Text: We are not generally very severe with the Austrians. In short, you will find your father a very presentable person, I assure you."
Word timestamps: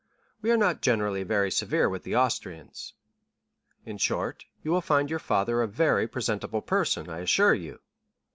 We 0.41 0.49
are 0.49 0.57
not 0.57 0.81
generally 0.81 1.21
very 1.21 1.51
severe 1.51 1.87
with 1.87 2.01
the 2.01 2.15
Austrians. 2.15 2.93
In 3.85 3.99
short, 3.99 4.45
you 4.63 4.71
will 4.71 4.81
find 4.81 5.11
your 5.11 5.19
father 5.19 5.61
a 5.61 5.67
very 5.67 6.07
presentable 6.07 6.63
person, 6.63 7.07
I 7.07 7.19
assure 7.19 7.53
you." 7.53 7.79